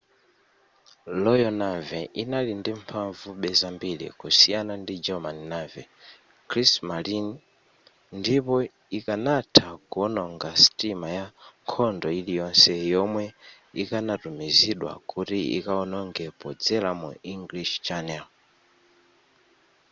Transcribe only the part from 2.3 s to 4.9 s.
ili ndi mphavube zambiri kusiyana